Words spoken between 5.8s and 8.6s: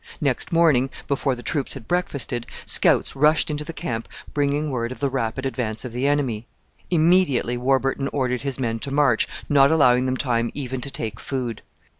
of the enemy. Immediately Warburton ordered his